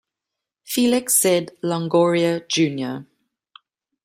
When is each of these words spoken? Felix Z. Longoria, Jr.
Felix 0.63 1.21
Z. 1.21 1.49
Longoria, 1.63 2.41
Jr. 2.47 3.05